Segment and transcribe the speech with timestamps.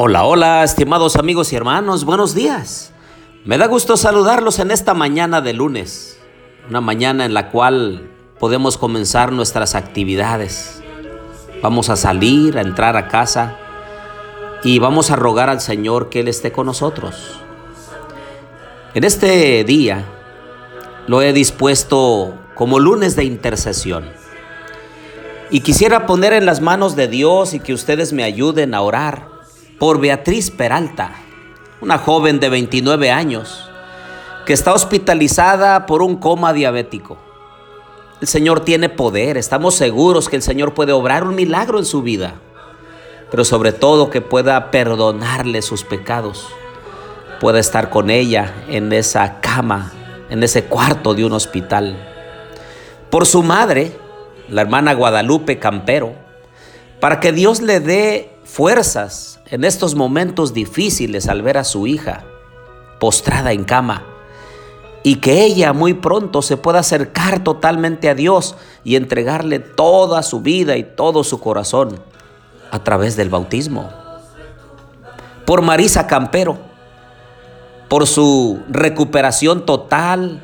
[0.00, 2.92] Hola, hola, estimados amigos y hermanos, buenos días.
[3.44, 6.20] Me da gusto saludarlos en esta mañana de lunes,
[6.68, 8.08] una mañana en la cual
[8.38, 10.84] podemos comenzar nuestras actividades.
[11.62, 13.56] Vamos a salir, a entrar a casa
[14.62, 17.40] y vamos a rogar al Señor que Él esté con nosotros.
[18.94, 20.04] En este día
[21.08, 24.04] lo he dispuesto como lunes de intercesión.
[25.50, 29.27] Y quisiera poner en las manos de Dios y que ustedes me ayuden a orar
[29.78, 31.12] por Beatriz Peralta,
[31.80, 33.70] una joven de 29 años
[34.44, 37.18] que está hospitalizada por un coma diabético.
[38.20, 42.02] El Señor tiene poder, estamos seguros que el Señor puede obrar un milagro en su
[42.02, 42.34] vida,
[43.30, 46.48] pero sobre todo que pueda perdonarle sus pecados,
[47.40, 49.92] pueda estar con ella en esa cama,
[50.28, 51.96] en ese cuarto de un hospital.
[53.10, 53.92] Por su madre,
[54.48, 56.14] la hermana Guadalupe Campero,
[56.98, 62.24] para que Dios le dé fuerzas en estos momentos difíciles al ver a su hija
[62.98, 64.04] postrada en cama
[65.02, 70.40] y que ella muy pronto se pueda acercar totalmente a Dios y entregarle toda su
[70.40, 72.00] vida y todo su corazón
[72.70, 73.90] a través del bautismo.
[75.44, 76.58] Por Marisa Campero,
[77.88, 80.42] por su recuperación total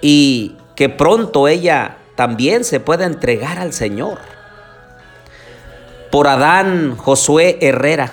[0.00, 4.31] y que pronto ella también se pueda entregar al Señor
[6.12, 8.12] por Adán Josué Herrera,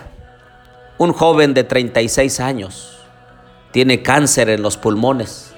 [0.97, 2.97] un joven de 36 años.
[3.71, 5.53] Tiene cáncer en los pulmones.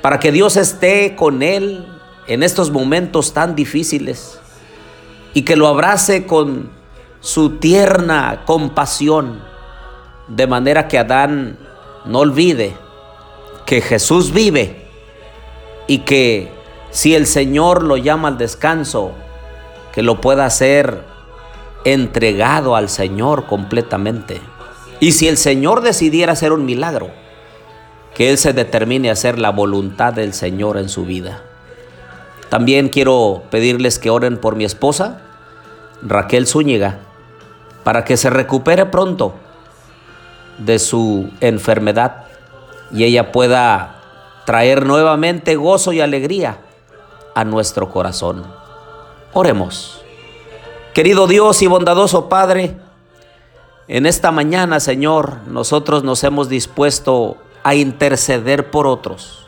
[0.00, 1.86] Para que Dios esté con él
[2.28, 4.40] en estos momentos tan difíciles
[5.34, 6.70] y que lo abrace con
[7.20, 9.44] su tierna compasión,
[10.28, 11.58] de manera que Adán
[12.06, 12.74] no olvide
[13.66, 14.86] que Jesús vive
[15.86, 16.50] y que
[16.90, 19.12] si el Señor lo llama al descanso,
[19.92, 21.15] que lo pueda hacer
[21.86, 24.40] entregado al Señor completamente.
[24.98, 27.10] Y si el Señor decidiera hacer un milagro,
[28.12, 31.42] que Él se determine a hacer la voluntad del Señor en su vida.
[32.48, 35.20] También quiero pedirles que oren por mi esposa,
[36.02, 36.98] Raquel Zúñiga,
[37.84, 39.34] para que se recupere pronto
[40.58, 42.24] de su enfermedad
[42.90, 44.02] y ella pueda
[44.44, 46.58] traer nuevamente gozo y alegría
[47.34, 48.44] a nuestro corazón.
[49.34, 50.05] Oremos.
[50.96, 52.74] Querido Dios y bondadoso Padre,
[53.86, 59.46] en esta mañana, Señor, nosotros nos hemos dispuesto a interceder por otros.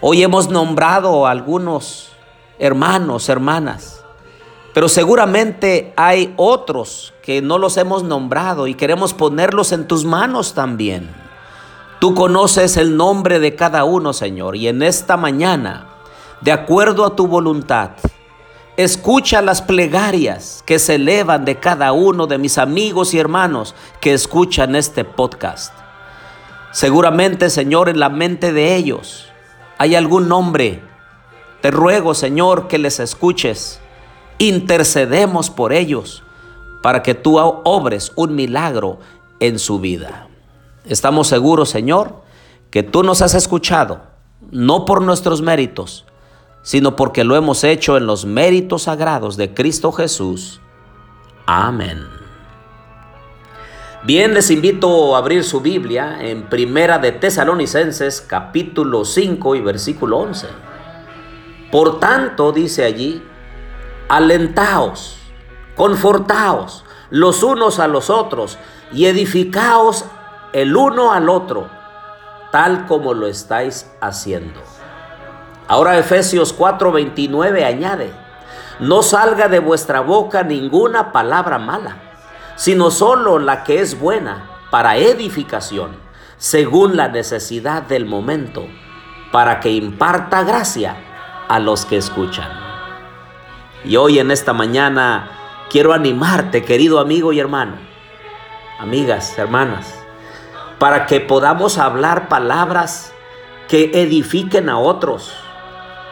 [0.00, 2.12] Hoy hemos nombrado a algunos
[2.60, 4.04] hermanos, hermanas,
[4.72, 10.54] pero seguramente hay otros que no los hemos nombrado y queremos ponerlos en tus manos
[10.54, 11.10] también.
[11.98, 15.88] Tú conoces el nombre de cada uno, Señor, y en esta mañana,
[16.40, 17.90] de acuerdo a tu voluntad,
[18.78, 24.14] Escucha las plegarias que se elevan de cada uno de mis amigos y hermanos que
[24.14, 25.74] escuchan este podcast.
[26.70, 29.26] Seguramente, Señor, en la mente de ellos
[29.76, 30.82] hay algún nombre.
[31.60, 33.78] Te ruego, Señor, que les escuches.
[34.38, 36.22] Intercedemos por ellos
[36.82, 39.00] para que tú obres un milagro
[39.38, 40.28] en su vida.
[40.86, 42.22] Estamos seguros, Señor,
[42.70, 44.00] que tú nos has escuchado,
[44.50, 46.06] no por nuestros méritos,
[46.62, 50.60] sino porque lo hemos hecho en los méritos sagrados de Cristo Jesús.
[51.46, 52.06] Amén.
[54.04, 60.18] Bien, les invito a abrir su Biblia en Primera de Tesalonicenses capítulo 5 y versículo
[60.18, 60.48] 11.
[61.70, 63.22] Por tanto, dice allí,
[64.08, 65.18] alentaos,
[65.76, 68.58] confortaos los unos a los otros
[68.92, 70.04] y edificaos
[70.52, 71.68] el uno al otro,
[72.50, 74.71] tal como lo estáis haciendo.
[75.72, 78.12] Ahora Efesios 4:29 añade,
[78.78, 81.96] no salga de vuestra boca ninguna palabra mala,
[82.56, 85.96] sino solo la que es buena para edificación,
[86.36, 88.66] según la necesidad del momento,
[89.32, 90.94] para que imparta gracia
[91.48, 92.50] a los que escuchan.
[93.82, 95.30] Y hoy en esta mañana
[95.70, 97.76] quiero animarte, querido amigo y hermano,
[98.78, 99.94] amigas, hermanas,
[100.78, 103.14] para que podamos hablar palabras
[103.68, 105.41] que edifiquen a otros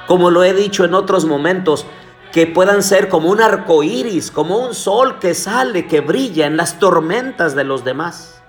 [0.07, 1.87] como lo he dicho en otros momentos,
[2.33, 6.57] que puedan ser como un arco iris, como un sol que sale, que brilla en
[6.57, 8.41] las tormentas de los demás.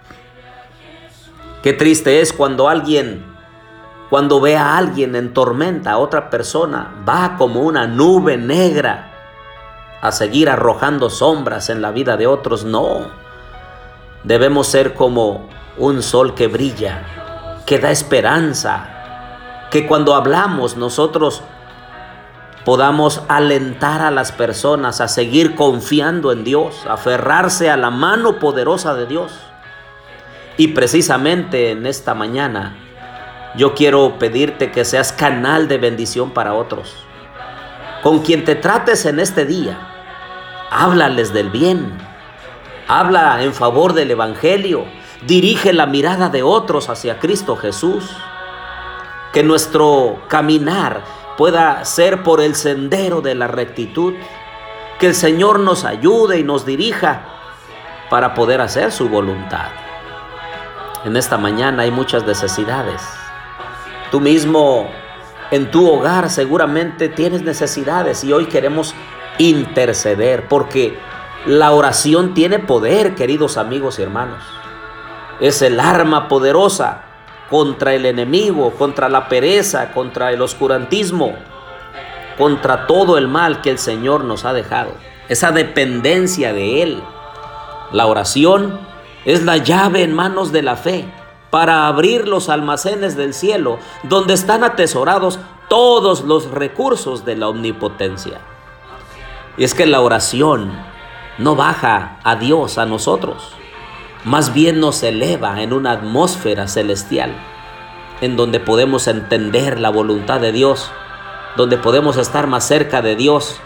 [1.63, 3.23] Qué triste es cuando alguien,
[4.09, 9.11] cuando ve a alguien en tormenta, a otra persona, va como una nube negra
[10.01, 12.65] a seguir arrojando sombras en la vida de otros.
[12.65, 13.11] No,
[14.23, 17.03] debemos ser como un sol que brilla,
[17.65, 19.00] que da esperanza,
[19.71, 21.41] que cuando hablamos nosotros
[22.65, 28.93] podamos alentar a las personas a seguir confiando en Dios, aferrarse a la mano poderosa
[28.93, 29.31] de Dios.
[30.57, 32.75] Y precisamente en esta mañana
[33.55, 36.93] yo quiero pedirte que seas canal de bendición para otros.
[38.03, 39.77] Con quien te trates en este día,
[40.69, 41.97] háblales del bien,
[42.87, 44.85] habla en favor del Evangelio,
[45.25, 48.09] dirige la mirada de otros hacia Cristo Jesús.
[49.33, 51.03] Que nuestro caminar
[51.37, 54.13] pueda ser por el sendero de la rectitud.
[54.99, 57.25] Que el Señor nos ayude y nos dirija
[58.09, 59.69] para poder hacer su voluntad.
[61.05, 63.01] En esta mañana hay muchas necesidades.
[64.11, 64.89] Tú mismo
[65.49, 68.93] en tu hogar seguramente tienes necesidades y hoy queremos
[69.37, 70.99] interceder porque
[71.45, 74.43] la oración tiene poder, queridos amigos y hermanos.
[75.39, 77.05] Es el arma poderosa
[77.51, 81.35] contra el enemigo, contra la pereza, contra el oscurantismo,
[82.37, 84.93] contra todo el mal que el Señor nos ha dejado.
[85.27, 87.03] Esa dependencia de Él.
[87.91, 88.79] La oración
[89.25, 91.05] es la llave en manos de la fe
[91.49, 95.37] para abrir los almacenes del cielo donde están atesorados
[95.67, 98.39] todos los recursos de la omnipotencia.
[99.57, 100.71] Y es que la oración
[101.37, 103.55] no baja a Dios, a nosotros
[104.23, 107.33] más bien nos eleva en una atmósfera celestial,
[108.21, 110.91] en donde podemos entender la voluntad de Dios,
[111.57, 113.59] donde podemos estar más cerca de Dios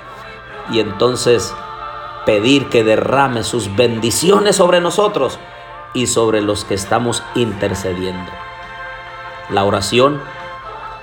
[0.71, 1.53] y entonces
[2.25, 5.39] pedir que derrame sus bendiciones sobre nosotros
[5.93, 8.31] y sobre los que estamos intercediendo.
[9.49, 10.21] La oración,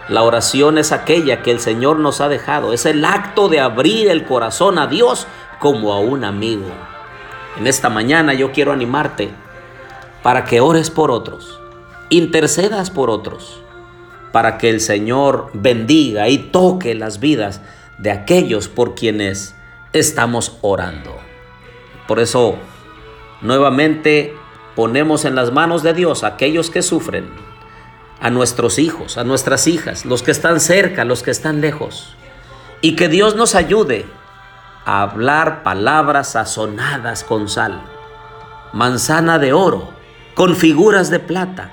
[0.09, 4.09] la oración es aquella que el Señor nos ha dejado, es el acto de abrir
[4.09, 5.27] el corazón a Dios
[5.61, 6.67] como a un amigo.
[7.59, 9.42] En esta mañana yo quiero animarte
[10.23, 11.61] para que ores por otros,
[12.11, 13.63] intercedas por otros,
[14.33, 17.61] para que el Señor bendiga y toque las vidas
[17.99, 19.55] de aquellos por quienes
[19.93, 21.17] estamos orando.
[22.09, 22.57] Por eso,
[23.41, 24.35] nuevamente
[24.75, 27.29] ponemos en las manos de Dios a aquellos que sufren,
[28.21, 32.17] a nuestros hijos, a nuestras hijas, los que están cerca, los que están lejos,
[32.81, 34.07] y que Dios nos ayude
[34.85, 37.83] a hablar palabras sazonadas con sal,
[38.73, 40.02] manzana de oro,
[40.35, 41.73] con figuras de plata.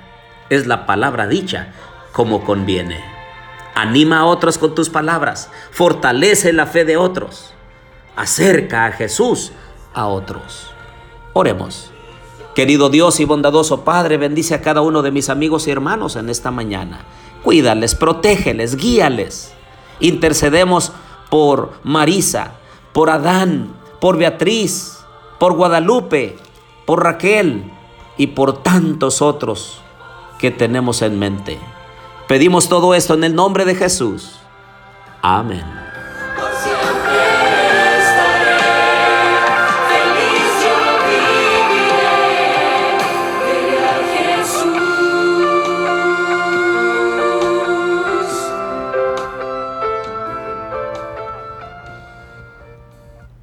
[0.49, 1.73] Es la palabra dicha
[2.11, 2.99] como conviene.
[3.75, 7.53] Anima a otros con tus palabras, fortalece la fe de otros,
[8.15, 9.53] acerca a Jesús
[9.93, 10.71] a otros.
[11.33, 11.91] Oremos.
[12.55, 16.29] Querido Dios y bondadoso Padre, bendice a cada uno de mis amigos y hermanos en
[16.29, 17.05] esta mañana.
[17.43, 19.53] Cuídales, protégeles, guíales.
[20.01, 20.91] Intercedemos
[21.29, 22.55] por Marisa,
[22.91, 24.97] por Adán, por Beatriz,
[25.39, 26.37] por Guadalupe,
[26.85, 27.71] por Raquel
[28.19, 29.79] y por tantos otros
[30.39, 31.57] que tenemos en mente.
[32.27, 34.35] Pedimos todo esto en el nombre de Jesús.
[35.21, 35.88] Amén.